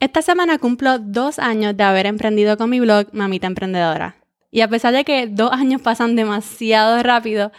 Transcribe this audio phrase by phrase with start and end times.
[0.00, 4.16] Esta semana cumplo dos años de haber emprendido con mi blog Mamita Emprendedora.
[4.50, 7.52] Y a pesar de que dos años pasan demasiado rápido,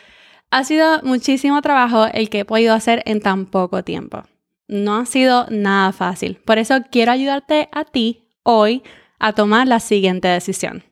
[0.50, 4.24] ha sido muchísimo trabajo el que he podido hacer en tan poco tiempo.
[4.68, 6.38] No ha sido nada fácil.
[6.44, 8.82] Por eso quiero ayudarte a ti hoy
[9.20, 10.84] a tomar la siguiente decisión.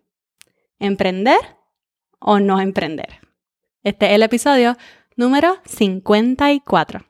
[0.77, 1.39] ¿Emprender
[2.19, 3.21] o no emprender?
[3.83, 4.77] Este es el episodio
[5.15, 7.08] número 54.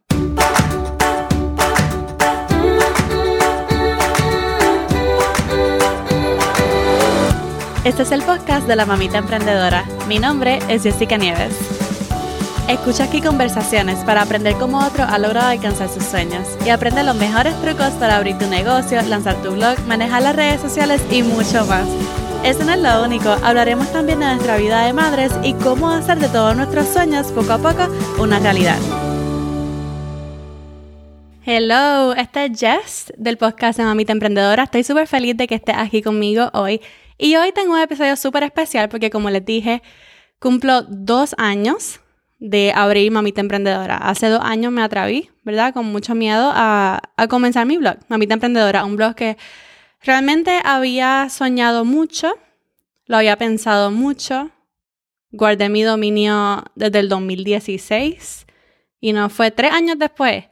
[7.86, 9.86] Este es el podcast de la mamita emprendedora.
[10.06, 11.56] Mi nombre es Jessica Nieves.
[12.68, 17.16] Escucha aquí conversaciones para aprender cómo otro ha logrado alcanzar sus sueños y aprende los
[17.16, 21.66] mejores trucos para abrir tu negocio, lanzar tu blog, manejar las redes sociales y mucho
[21.68, 21.88] más.
[22.44, 26.20] Eso no es lo único, hablaremos también de nuestra vida de madres y cómo hacer
[26.20, 27.88] de todos nuestros sueños poco a poco
[28.22, 28.78] una realidad.
[31.46, 34.64] Hello, este es Jess del podcast de Mamita Emprendedora.
[34.64, 36.82] Estoy súper feliz de que estés aquí conmigo hoy
[37.20, 39.84] y hoy tengo un episodio súper especial porque como les dije,
[40.40, 42.00] cumplo dos años
[42.40, 43.98] de abrir Mamita Emprendedora.
[43.98, 45.74] Hace dos años me atreví, ¿verdad?
[45.74, 49.38] Con mucho miedo a, a comenzar mi blog, Mamita Emprendedora, un blog que
[50.02, 52.34] realmente había soñado mucho,
[53.06, 54.52] lo había pensado mucho,
[55.32, 58.48] guardé mi dominio desde el 2016
[59.02, 60.46] y no fue tres años después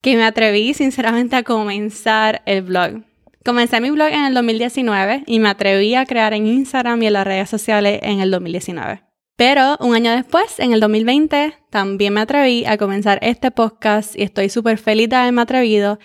[0.00, 3.05] que me atreví sinceramente a comenzar el blog.
[3.46, 7.12] Comencé mi blog en el 2019 y me atreví a crear en Instagram y en
[7.12, 9.04] las redes sociales en el 2019.
[9.36, 14.24] Pero un año después, en el 2020, también me atreví a comenzar este podcast y
[14.24, 16.00] estoy súper feliz de haberme atrevido.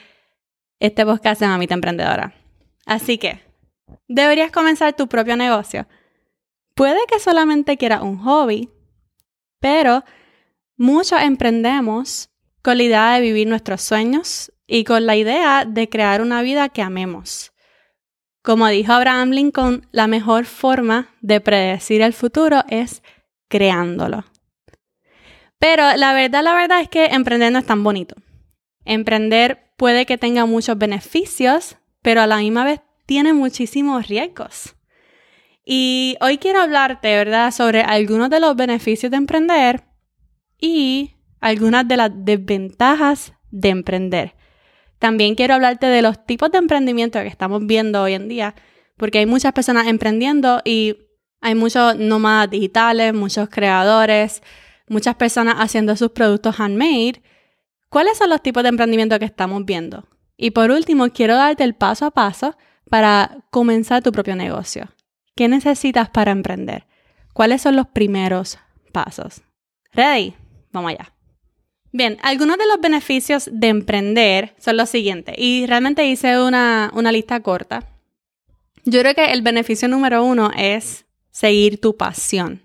[0.80, 2.36] Este podcast de Mamita Emprendedora.
[2.86, 3.42] Así que,
[4.08, 5.88] deberías comenzar tu propio negocio.
[6.76, 8.70] Puede que solamente quieras un hobby,
[9.60, 10.04] pero
[10.78, 12.30] muchos emprendemos
[12.62, 16.70] con la idea de vivir nuestros sueños y con la idea de crear una vida
[16.70, 17.52] que amemos.
[18.42, 23.04] Como dijo Abraham Lincoln, la mejor forma de predecir el futuro es
[23.50, 24.24] creándolo.
[25.60, 28.16] Pero la verdad, la verdad es que emprender no es tan bonito.
[28.86, 34.78] Emprender puede que tenga muchos beneficios, pero a la misma vez tiene muchísimos riesgos.
[35.66, 39.84] Y hoy quiero hablarte, ¿verdad?, sobre algunos de los beneficios de emprender
[40.58, 44.41] y algunas de las desventajas de emprender.
[45.02, 48.54] También quiero hablarte de los tipos de emprendimiento que estamos viendo hoy en día,
[48.98, 50.96] porque hay muchas personas emprendiendo y
[51.42, 54.44] hay muchos nómadas digitales, muchos creadores,
[54.88, 57.24] muchas personas haciendo sus productos handmade.
[57.90, 60.08] ¿Cuáles son los tipos de emprendimiento que estamos viendo?
[60.38, 62.56] Y por último, quiero darte el paso a paso
[62.88, 64.90] para comenzar tu propio negocio.
[65.36, 66.86] ¿Qué necesitas para emprender?
[67.34, 68.60] ¿Cuáles son los primeros
[68.92, 69.42] pasos?
[69.94, 70.36] ¿Ready?
[70.72, 71.12] Vamos allá.
[71.92, 75.36] Bien, algunos de los beneficios de emprender son los siguientes.
[75.38, 77.86] Y realmente hice una, una lista corta.
[78.86, 82.62] Yo creo que el beneficio número uno es seguir tu pasión.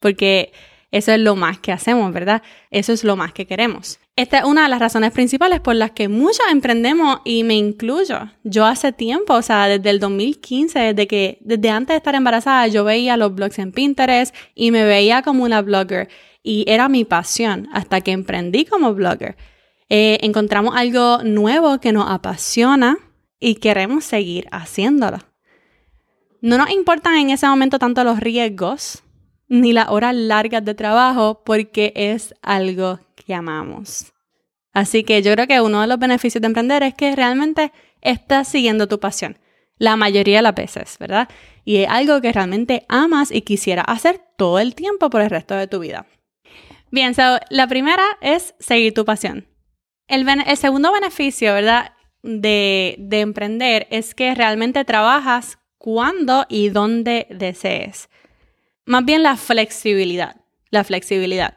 [0.00, 0.52] Porque
[0.90, 2.42] eso es lo más que hacemos, ¿verdad?
[2.70, 3.98] Eso es lo más que queremos.
[4.16, 8.30] Esta es una de las razones principales por las que muchos emprendemos y me incluyo.
[8.44, 12.68] Yo hace tiempo, o sea, desde el 2015, desde que desde antes de estar embarazada,
[12.68, 16.08] yo veía los blogs en Pinterest y me veía como una blogger
[16.44, 19.36] y era mi pasión hasta que emprendí como blogger.
[19.88, 22.98] Eh, encontramos algo nuevo que nos apasiona
[23.40, 25.18] y queremos seguir haciéndolo.
[26.42, 29.02] No nos importan en ese momento tanto los riesgos
[29.48, 34.12] ni las horas largas de trabajo porque es algo que amamos.
[34.74, 37.72] Así que yo creo que uno de los beneficios de emprender es que realmente
[38.02, 39.38] estás siguiendo tu pasión.
[39.78, 41.28] La mayoría de las veces, ¿verdad?
[41.64, 45.54] Y es algo que realmente amas y quisieras hacer todo el tiempo por el resto
[45.54, 46.06] de tu vida.
[46.94, 47.12] Bien,
[47.50, 49.48] la primera es seguir tu pasión.
[50.06, 50.24] El,
[50.56, 51.92] segundo beneficio, ¿verdad?
[52.22, 58.08] De, de emprender es que realmente trabajas cuando y donde desees.
[58.84, 60.36] Más bien la flexibilidad.
[60.70, 61.56] La flexibilidad.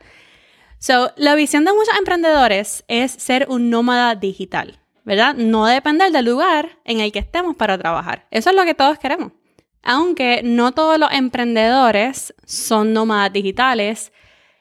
[0.79, 5.35] So, la visión de muchos emprendedores es ser un nómada digital, ¿verdad?
[5.35, 8.25] No depender del lugar en el que estemos para trabajar.
[8.31, 9.33] Eso es lo que todos queremos.
[9.83, 14.11] Aunque no todos los emprendedores son nómadas digitales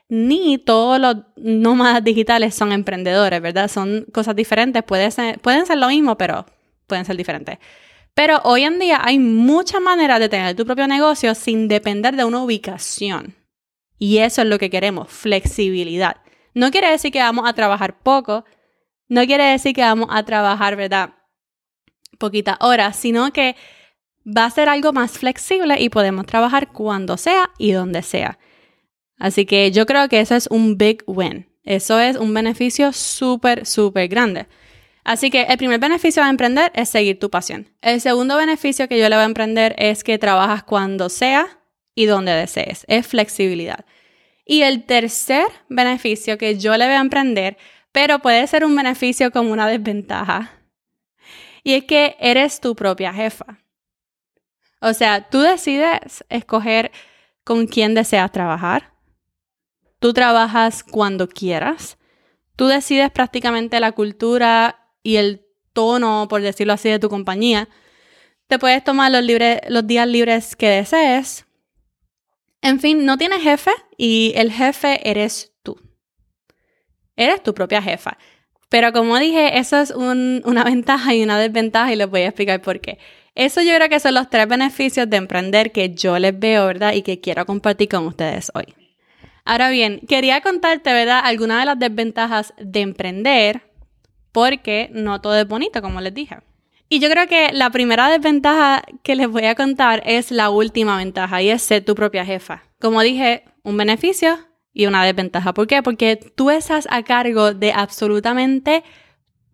[0.08, 3.68] ni todos los nómadas digitales son emprendedores, ¿verdad?
[3.68, 5.40] Son cosas diferentes, pueden ser,
[5.78, 6.46] lo mismo, pero
[6.86, 7.58] pueden ser diferentes.
[8.14, 12.24] Pero hoy en día hay muchas maneras de tener tu propio negocio sin depender de
[12.24, 13.34] una ubicación.
[13.98, 16.16] Y eso es lo que queremos, flexibilidad.
[16.54, 18.44] No quiere decir que vamos a trabajar poco,
[19.08, 21.10] no quiere decir que vamos a trabajar, ¿verdad?
[22.18, 23.56] Poquitas horas, sino que
[24.26, 28.38] va a ser algo más flexible y podemos trabajar cuando sea y donde sea.
[29.18, 31.46] Así que yo creo que eso es un big win.
[31.64, 34.46] Eso es un beneficio súper, súper grande.
[35.04, 37.68] Así que el primer beneficio de emprender es seguir tu pasión.
[37.80, 41.60] El segundo beneficio que yo le voy a emprender es que trabajas cuando sea
[41.94, 42.84] y donde desees.
[42.88, 43.84] Es flexibilidad.
[44.44, 47.56] Y el tercer beneficio que yo le voy a emprender,
[47.92, 50.56] pero puede ser un beneficio como una desventaja,
[51.66, 53.58] y es que eres tu propia jefa.
[54.80, 56.92] O sea, tú decides escoger
[57.42, 58.92] con quién deseas trabajar.
[59.98, 61.98] Tú trabajas cuando quieras.
[62.56, 67.68] Tú decides prácticamente la cultura y el tono, por decirlo así, de tu compañía.
[68.48, 71.46] Te puedes tomar los, días libres que desees.
[72.62, 75.76] En fin, no tienes jefe y el jefe eres tú.
[77.16, 78.18] Eres tu propia jefa.
[78.68, 82.60] Pero como dije, eso es una ventaja y una desventaja y les voy a explicar
[82.62, 82.98] por qué.
[83.34, 86.94] Eso yo creo que son los tres beneficios de emprender que yo les veo, ¿verdad?
[86.94, 88.85] Y que quiero compartir con ustedes hoy.
[89.46, 91.20] Ahora bien, quería contarte, ¿verdad?
[91.24, 93.62] Algunas de las desventajas de emprender
[94.32, 96.38] porque no todo es bonito, como les dije.
[96.88, 100.96] Y yo creo que la primera desventaja que les voy a contar es la última
[100.96, 102.64] ventaja y es ser tu propia jefa.
[102.80, 104.36] Como dije, un beneficio
[104.72, 105.54] y una desventaja.
[105.54, 105.80] ¿Por qué?
[105.80, 108.82] Porque tú estás a cargo de absolutamente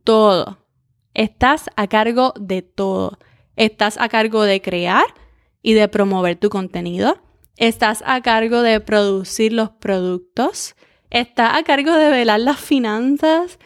[0.04, 0.58] todo.
[1.12, 3.18] Estás a cargo de todo.
[3.56, 5.04] Estás a cargo de crear
[5.62, 7.20] y de promover tu contenido.
[7.56, 10.74] Estás a cargo de producir los productos.
[11.10, 13.58] Estás a cargo de velar las finanzas.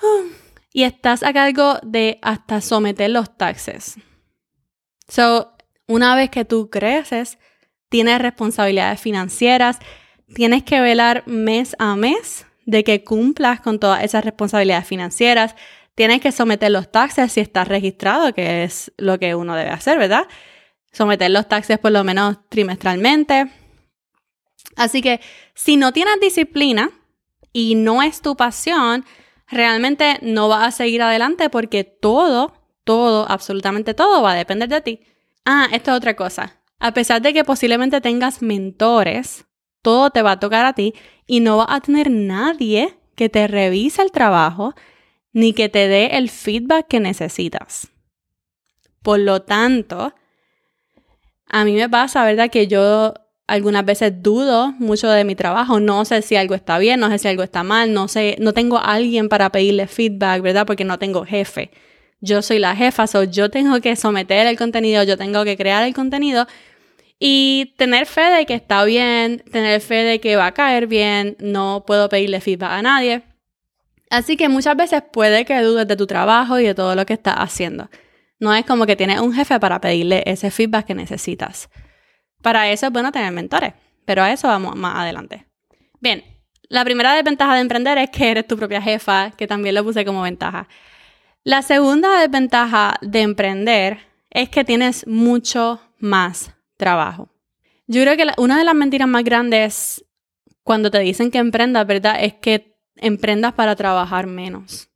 [0.72, 3.96] Y estás a cargo de hasta someter los taxes.
[5.08, 5.52] So,
[5.88, 7.40] una vez que tú creces,
[7.88, 9.80] tienes responsabilidades financieras,
[10.32, 15.56] tienes que velar mes a mes de que cumplas con todas esas responsabilidades financieras.
[15.96, 19.98] Tienes que someter los taxes si estás registrado, que es lo que uno debe hacer,
[19.98, 20.28] ¿verdad?
[20.92, 23.50] Someter los taxes por lo menos trimestralmente.
[24.76, 25.20] Así que
[25.54, 26.90] si no tienes disciplina
[27.52, 29.04] y no es tu pasión,
[29.48, 32.54] realmente no vas a seguir adelante porque todo,
[32.84, 35.00] todo, absolutamente todo va a depender de ti.
[35.44, 36.60] Ah, esto es otra cosa.
[36.78, 39.46] A pesar de que posiblemente tengas mentores,
[39.82, 40.94] todo te va a tocar a ti
[41.26, 44.74] y no vas a tener nadie que te revise el trabajo
[45.32, 47.90] ni que te dé el feedback que necesitas.
[49.02, 50.14] Por lo tanto,
[51.50, 52.50] a mí me pasa, ¿verdad?
[52.50, 53.14] Que yo
[53.46, 57.18] algunas veces dudo mucho de mi trabajo, no sé si algo está bien, no sé
[57.18, 60.66] si algo está mal, no sé, no tengo a alguien para pedirle feedback, ¿verdad?
[60.66, 61.70] Porque no tengo jefe.
[62.20, 65.84] Yo soy la jefa, so yo tengo que someter el contenido, yo tengo que crear
[65.84, 66.46] el contenido
[67.18, 71.36] y tener fe de que está bien, tener fe de que va a caer bien,
[71.40, 73.22] no puedo pedirle feedback a nadie.
[74.10, 77.14] Así que muchas veces puede que dudes de tu trabajo y de todo lo que
[77.14, 77.90] estás haciendo.
[78.40, 81.68] No es como que tienes un jefe para pedirle ese feedback que necesitas.
[82.42, 83.74] Para eso es bueno tener mentores,
[84.06, 85.46] pero a eso vamos más adelante.
[86.00, 86.24] Bien,
[86.68, 90.04] la primera desventaja de emprender es que eres tu propia jefa, que también lo puse
[90.04, 90.68] como ventaja.
[91.44, 93.98] La segunda desventaja de emprender
[94.30, 97.28] es que tienes mucho más trabajo.
[97.86, 100.04] Yo creo que una de las mentiras más grandes
[100.62, 102.16] cuando te dicen que emprendas, ¿verdad?
[102.22, 104.88] Es que emprendas para trabajar menos.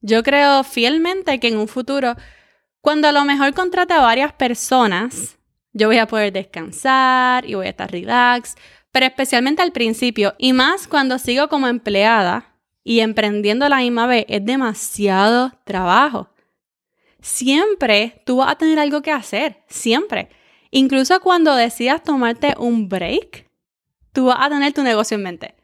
[0.00, 2.16] Yo creo fielmente que en un futuro,
[2.80, 5.38] cuando a lo mejor contrate a varias personas,
[5.72, 8.56] yo voy a poder descansar y voy a estar relax,
[8.92, 14.24] pero especialmente al principio y más cuando sigo como empleada y emprendiendo la misma vez,
[14.28, 16.30] es demasiado trabajo.
[17.20, 20.30] Siempre tú vas a tener algo que hacer, siempre.
[20.70, 23.50] Incluso cuando decidas tomarte un break,
[24.12, 25.54] tú vas a tener tu negocio en mente.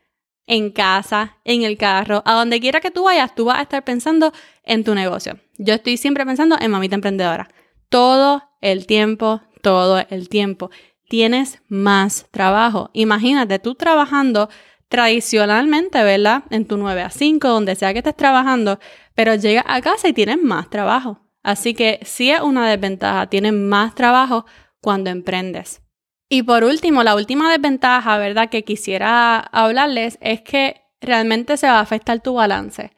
[0.47, 3.85] En casa, en el carro, a donde quiera que tú vayas, tú vas a estar
[3.85, 5.39] pensando en tu negocio.
[5.59, 7.49] Yo estoy siempre pensando en mamita emprendedora.
[7.89, 10.71] Todo el tiempo, todo el tiempo.
[11.09, 12.91] Tienes más trabajo.
[12.93, 14.49] Imagínate tú trabajando
[14.89, 16.45] tradicionalmente, ¿verdad?
[16.51, 18.79] En tu 9 a 5, donde sea que estés trabajando,
[19.15, 21.21] pero llegas a casa y tienes más trabajo.
[21.43, 24.47] Así que sí es una desventaja, tienes más trabajo
[24.81, 25.81] cuando emprendes.
[26.29, 28.49] Y por último, la última desventaja, ¿verdad?
[28.49, 32.93] Que quisiera hablarles es que realmente se va a afectar tu balance.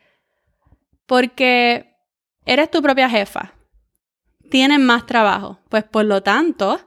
[1.07, 1.95] Porque
[2.47, 3.53] eres tu propia jefa.
[4.51, 5.61] Tienes más trabajo.
[5.69, 6.81] Pues por lo tanto,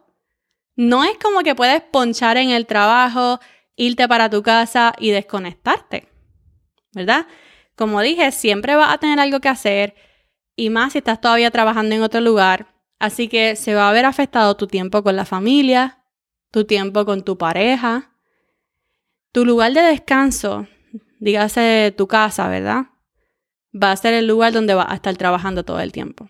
[0.76, 3.40] no es como que puedes ponchar en el trabajo,
[3.76, 6.08] irte para tu casa y desconectarte.
[6.94, 7.28] ¿Verdad?
[7.76, 9.96] Como dije, siempre vas a tener algo que hacer
[10.56, 12.68] y más si estás todavía trabajando en otro lugar.
[13.00, 16.00] Así que se va a ver afectado tu tiempo con la familia,
[16.51, 18.12] tu tiempo con tu pareja,
[19.31, 20.67] tu lugar de descanso,
[21.20, 22.88] dígase tu casa, ¿verdad?
[23.74, 26.29] Va a ser el lugar donde vas a estar trabajando todo el tiempo.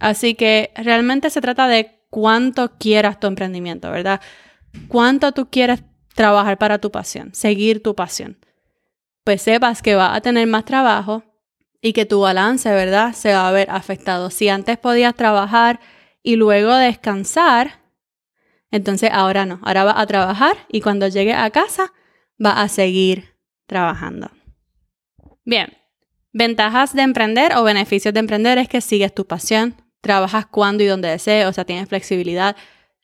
[0.00, 4.20] Así que realmente se trata de cuánto quieras tu emprendimiento, ¿verdad?
[4.88, 5.82] Cuánto tú quieres
[6.14, 8.38] trabajar para tu pasión, seguir tu pasión.
[9.24, 11.22] Pues sepas que vas a tener más trabajo
[11.80, 14.30] y que tu balance, ¿verdad?, se va a ver afectado.
[14.30, 15.78] Si antes podías trabajar
[16.22, 17.80] y luego descansar,
[18.70, 21.92] entonces ahora no, ahora va a trabajar y cuando llegue a casa
[22.44, 24.30] va a seguir trabajando.
[25.44, 25.72] Bien,
[26.32, 30.86] ventajas de emprender o beneficios de emprender es que sigues tu pasión, trabajas cuando y
[30.86, 32.56] donde desees, o sea, tienes flexibilidad,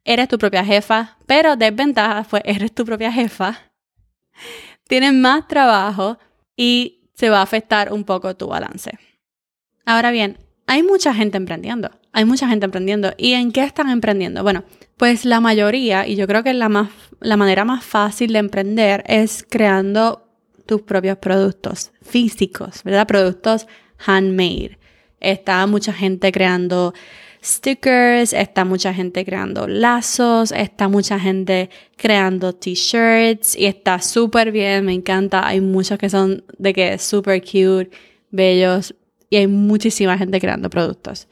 [0.04, 3.72] eres tu propia jefa, pero desventajas pues eres tu propia jefa,
[4.86, 6.18] tienes más trabajo
[6.56, 8.98] y se va a afectar un poco tu balance.
[9.86, 13.12] Ahora bien, hay mucha gente emprendiendo, hay mucha gente emprendiendo.
[13.18, 14.42] ¿Y en qué están emprendiendo?
[14.44, 14.62] Bueno,
[14.96, 16.88] pues la mayoría, y yo creo que la, más,
[17.20, 20.24] la manera más fácil de emprender es creando
[20.64, 23.08] tus propios productos físicos, ¿verdad?
[23.08, 23.66] Productos
[24.06, 24.78] handmade.
[25.18, 26.94] Está mucha gente creando
[27.42, 34.84] stickers, está mucha gente creando lazos, está mucha gente creando t-shirts y está súper bien,
[34.84, 35.46] me encanta.
[35.46, 37.90] Hay muchos que son de que súper cute,
[38.30, 38.94] bellos
[39.30, 41.26] y hay muchísima gente creando productos.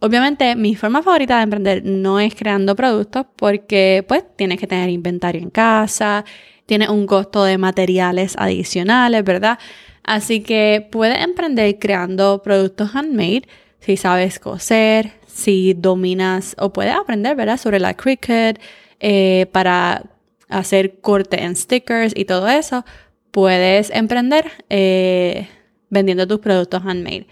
[0.00, 4.90] Obviamente, mi forma favorita de emprender no es creando productos porque pues tienes que tener
[4.90, 6.24] inventario en casa,
[6.66, 9.58] tienes un costo de materiales adicionales, ¿verdad?
[10.02, 13.44] Así que puedes emprender creando productos handmade
[13.84, 17.58] si sabes coser, si dominas o puedes aprender, ¿verdad?
[17.58, 18.58] Sobre la Cricut
[19.00, 20.04] eh, para
[20.48, 22.84] hacer corte en stickers y todo eso,
[23.30, 25.48] puedes emprender eh,
[25.90, 27.26] vendiendo tus productos handmade.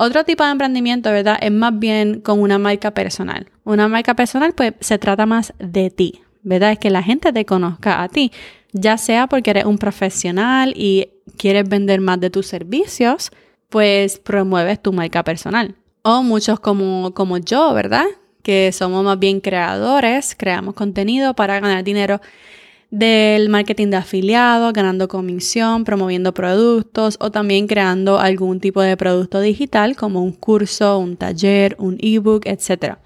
[0.00, 1.38] Otro tipo de emprendimiento, ¿verdad?
[1.40, 3.48] Es más bien con una marca personal.
[3.64, 6.70] Una marca personal, pues se trata más de ti, ¿verdad?
[6.70, 8.30] Es que la gente te conozca a ti,
[8.72, 13.32] ya sea porque eres un profesional y quieres vender más de tus servicios,
[13.70, 15.74] pues promueves tu marca personal.
[16.02, 18.06] O muchos como, como yo, ¿verdad?
[18.44, 22.20] Que somos más bien creadores, creamos contenido para ganar dinero
[22.90, 29.40] del marketing de afiliados, ganando comisión, promoviendo productos o también creando algún tipo de producto
[29.40, 32.96] digital como un curso, un taller, un ebook, etc.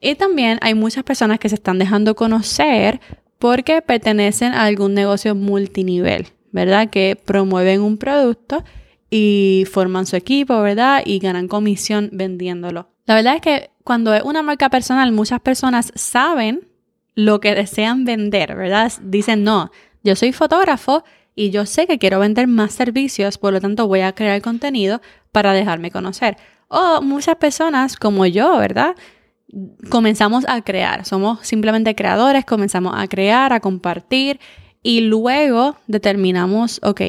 [0.00, 3.00] Y también hay muchas personas que se están dejando conocer
[3.38, 6.90] porque pertenecen a algún negocio multinivel, ¿verdad?
[6.90, 8.64] Que promueven un producto
[9.10, 11.02] y forman su equipo, ¿verdad?
[11.04, 12.88] Y ganan comisión vendiéndolo.
[13.06, 16.71] La verdad es que cuando es una marca personal, muchas personas saben
[17.14, 18.92] lo que desean vender, ¿verdad?
[19.02, 19.70] Dicen, no,
[20.02, 21.04] yo soy fotógrafo
[21.34, 25.00] y yo sé que quiero vender más servicios, por lo tanto voy a crear contenido
[25.30, 26.36] para dejarme conocer.
[26.68, 28.94] O muchas personas como yo, ¿verdad?
[29.90, 34.40] Comenzamos a crear, somos simplemente creadores, comenzamos a crear, a compartir
[34.82, 37.02] y luego determinamos, ok,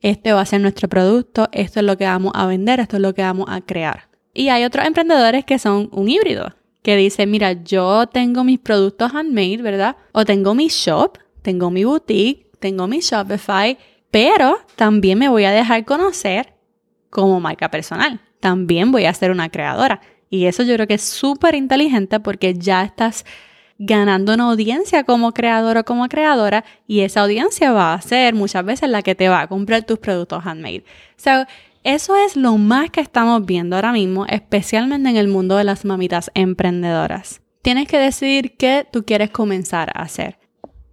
[0.00, 3.02] este va a ser nuestro producto, esto es lo que vamos a vender, esto es
[3.02, 4.08] lo que vamos a crear.
[4.34, 6.54] Y hay otros emprendedores que son un híbrido,
[6.88, 9.96] que dice, mira, yo tengo mis productos handmade, ¿verdad?
[10.12, 13.76] O tengo mi shop, tengo mi boutique, tengo mi Shopify,
[14.10, 16.54] pero también me voy a dejar conocer
[17.10, 18.22] como marca personal.
[18.40, 20.00] También voy a ser una creadora.
[20.30, 23.26] Y eso yo creo que es súper inteligente porque ya estás
[23.76, 28.64] ganando una audiencia como creador o como creadora y esa audiencia va a ser muchas
[28.64, 30.84] veces la que te va a comprar tus productos handmade.
[31.16, 31.44] So,
[31.84, 35.84] eso es lo más que estamos viendo ahora mismo, especialmente en el mundo de las
[35.84, 37.40] mamitas emprendedoras.
[37.62, 40.38] Tienes que decidir qué tú quieres comenzar a hacer.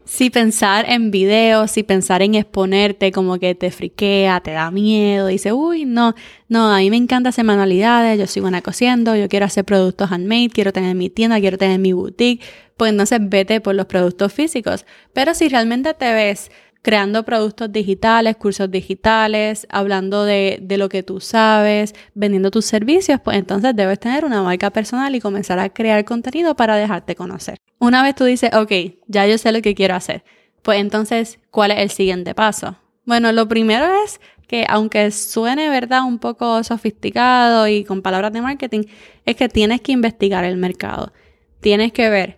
[0.06, 5.26] Si pensar en videos, si pensar en exponerte como que te friquea, te da miedo,
[5.28, 6.14] dice, uy, no,
[6.48, 10.52] no, a mí me encanta hacer manualidades, yo buena cociendo, yo quiero hacer productos handmade,
[10.54, 12.44] quiero tener mi tienda, quiero tener mi boutique,
[12.78, 14.86] pues entonces vete por los productos físicos.
[15.14, 16.52] Pero si realmente te ves
[16.86, 23.38] creando productos digitales, cursos digitales, hablando de, lo que tú sabes, vendiendo tus servicios, pues
[23.38, 27.58] entonces debes tener una marca personal y comenzar a crear contenido para dejarte conocer.
[27.80, 28.72] Una vez tú dices, ok,
[29.08, 30.24] ya yo sé lo que quiero hacer,
[30.62, 32.78] pues entonces, ¿cuál es el siguiente paso?
[33.04, 38.42] Bueno, lo primero es que aunque suene, ¿verdad?, un poco sofisticado y con palabras de
[38.42, 38.84] marketing,
[39.26, 41.14] es que tienes que investigar el mercado.
[41.62, 42.38] Tienes que ver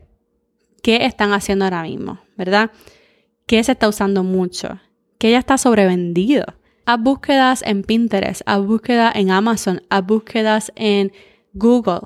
[0.81, 2.71] qué están haciendo ahora mismo, ¿verdad?
[3.47, 4.81] ¿Qué se está usando mucho?
[5.19, 6.43] ¿Qué ya está sobrevendido?
[6.85, 11.13] Haz búsquedas en Pinterest, haz búsquedas en Amazon, haz búsquedas en
[11.53, 12.01] Google.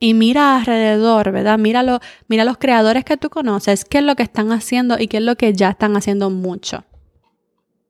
[0.00, 1.56] Y mira alrededor, ¿verdad?
[1.56, 5.18] Mira, mira los creadores que tú conoces, qué es lo que están haciendo y qué
[5.18, 6.84] es lo que ya están haciendo mucho.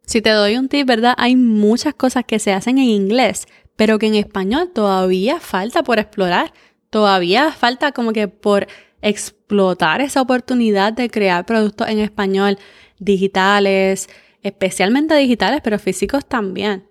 [0.04, 1.14] Si te doy un tip, ¿verdad?
[1.16, 5.98] Hay muchas cosas que se hacen en inglés, pero que en español todavía falta por
[5.98, 6.52] explorar.
[6.90, 8.66] Todavía falta como que por
[9.02, 12.58] explotar esa oportunidad de crear productos en español
[12.98, 14.08] digitales,
[14.42, 16.88] especialmente digitales, pero físicos también.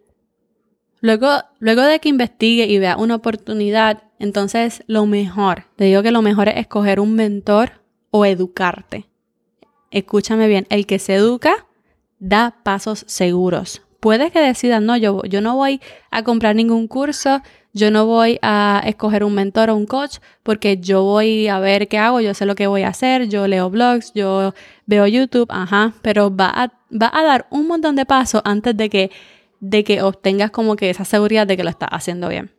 [1.01, 6.11] Luego, luego de que investigue y vea una oportunidad, entonces lo mejor, te digo que
[6.11, 9.05] lo mejor es escoger un mentor o educarte.
[9.91, 11.67] Escúchame bien, el que se educa
[12.19, 13.81] da pasos seguros.
[13.99, 17.41] puede que decidas, no, yo, yo no voy a comprar ningún curso,
[17.73, 21.87] yo no voy a escoger un mentor o un coach porque yo voy a ver
[21.87, 24.53] qué hago, yo sé lo que voy a hacer, yo leo blogs, yo
[24.85, 28.89] veo YouTube, ajá, pero va a, va a dar un montón de pasos antes de
[28.89, 29.11] que,
[29.59, 32.51] de que obtengas como que esa seguridad de que lo estás haciendo bien.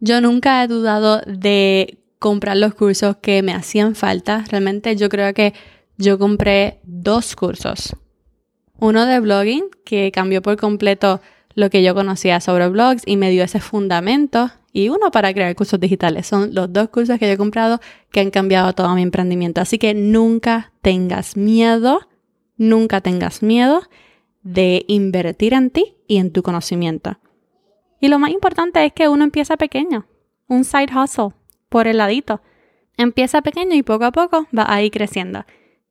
[0.00, 4.44] Yo nunca he dudado de comprar los cursos que me hacían falta.
[4.48, 5.54] Realmente yo creo que
[5.96, 7.96] yo compré dos cursos.
[8.78, 11.20] Uno de blogging, que cambió por completo
[11.58, 14.52] lo que yo conocía sobre blogs y me dio ese fundamento.
[14.72, 16.24] Y uno para crear cursos digitales.
[16.24, 17.80] Son los dos cursos que yo he comprado
[18.12, 19.60] que han cambiado todo mi emprendimiento.
[19.60, 22.06] Así que nunca tengas miedo,
[22.56, 23.82] nunca tengas miedo
[24.44, 27.18] de invertir en ti y en tu conocimiento.
[28.00, 30.06] Y lo más importante es que uno empieza pequeño,
[30.46, 31.34] un side hustle
[31.68, 32.40] por el ladito.
[32.96, 35.44] Empieza pequeño y poco a poco va a ir creciendo.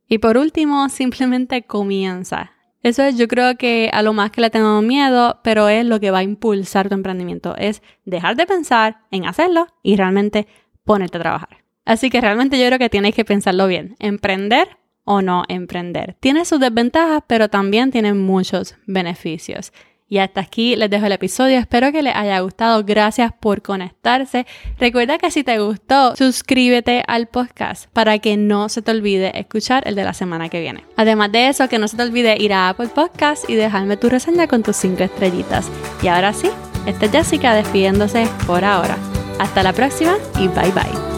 [0.07, 2.53] Y por último, simplemente comienza.
[2.83, 5.99] Eso es, yo creo que a lo más que le tengo miedo, pero es lo
[5.99, 7.55] que va a impulsar tu emprendimiento.
[7.57, 10.47] Es dejar de pensar en hacerlo y realmente
[10.83, 11.63] ponerte a trabajar.
[11.85, 13.95] Así que realmente yo creo que tienes que pensarlo bien.
[13.99, 16.17] Emprender o no emprender.
[16.19, 19.71] Tiene sus desventajas, pero también tiene muchos beneficios.
[20.09, 21.59] Y hasta aquí les dejo el episodio.
[21.59, 22.83] Espero que les haya gustado.
[22.83, 24.45] Gracias por conectarse.
[24.79, 29.87] Recuerda que si te gustó, suscríbete al podcast para que no se te olvide escuchar
[29.87, 30.85] el de la semana que viene.
[30.95, 34.09] Además de eso, que no se te olvide ir a Apple Podcast y dejarme tu
[34.09, 35.69] reseña con tus cinco estrellitas.
[36.01, 36.49] Y ahora sí,
[36.85, 38.97] esta es Jessica despidiéndose por ahora.
[39.39, 41.16] Hasta la próxima y bye bye.